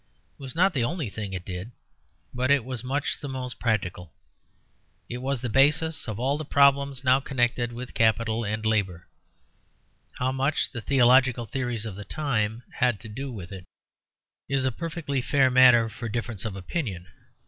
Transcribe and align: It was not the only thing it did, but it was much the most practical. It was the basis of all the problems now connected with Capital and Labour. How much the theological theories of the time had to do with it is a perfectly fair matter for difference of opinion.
It 0.33 0.41
was 0.41 0.55
not 0.55 0.73
the 0.73 0.83
only 0.83 1.11
thing 1.11 1.31
it 1.33 1.45
did, 1.45 1.71
but 2.33 2.49
it 2.49 2.65
was 2.65 2.83
much 2.83 3.19
the 3.19 3.27
most 3.29 3.59
practical. 3.59 4.11
It 5.07 5.19
was 5.19 5.41
the 5.41 5.47
basis 5.47 6.07
of 6.07 6.19
all 6.19 6.39
the 6.39 6.43
problems 6.43 7.03
now 7.03 7.19
connected 7.19 7.71
with 7.71 7.93
Capital 7.93 8.43
and 8.43 8.65
Labour. 8.65 9.05
How 10.13 10.31
much 10.31 10.71
the 10.71 10.81
theological 10.81 11.45
theories 11.45 11.85
of 11.85 11.95
the 11.95 12.03
time 12.03 12.63
had 12.79 12.99
to 13.01 13.09
do 13.09 13.31
with 13.31 13.51
it 13.51 13.65
is 14.49 14.65
a 14.65 14.71
perfectly 14.71 15.21
fair 15.21 15.51
matter 15.51 15.87
for 15.87 16.09
difference 16.09 16.45
of 16.45 16.55
opinion. 16.55 17.05